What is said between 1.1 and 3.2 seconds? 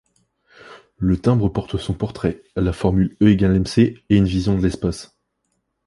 timbre porte son portrait, la formule